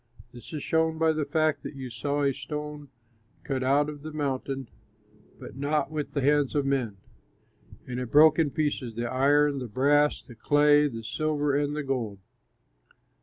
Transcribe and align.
This 0.31 0.51
is 0.51 0.63
shown 0.63 0.97
by 0.97 1.13
the 1.13 1.25
fact 1.25 1.61
that 1.61 1.75
you 1.75 1.91
saw 1.91 2.23
a 2.23 2.33
stone 2.33 2.89
cut 3.43 3.61
out 3.63 3.87
of 3.87 4.01
the 4.01 4.11
mountain, 4.11 4.67
but 5.39 5.55
not 5.55 5.91
with 5.91 6.13
the 6.13 6.21
hands 6.21 6.55
of 6.55 6.65
men. 6.65 6.97
And 7.85 7.99
it 7.99 8.09
broke 8.09 8.39
in 8.39 8.49
pieces 8.49 8.95
the 8.95 9.05
iron, 9.05 9.59
the 9.59 9.67
brass, 9.67 10.23
the 10.23 10.33
clay, 10.33 10.87
the 10.87 11.03
silver, 11.03 11.55
and 11.55 11.75
the 11.75 11.83
gold. 11.83 12.17